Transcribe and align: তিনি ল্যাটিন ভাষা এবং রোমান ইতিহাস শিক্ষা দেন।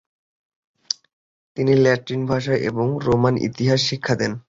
তিনি 1.57 1.73
ল্যাটিন 1.75 2.21
ভাষা 2.25 2.55
এবং 2.69 2.85
রোমান 3.03 3.35
ইতিহাস 3.47 3.79
শিক্ষা 3.89 4.13
দেন। 4.15 4.31